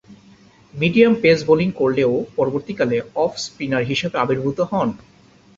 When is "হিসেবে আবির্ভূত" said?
3.83-4.57